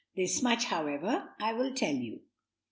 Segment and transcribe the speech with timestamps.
[0.15, 2.21] This much, however, I will tell you.